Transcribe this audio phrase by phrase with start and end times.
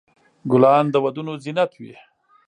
[0.51, 1.93] ګلان د ودونو زینت وي.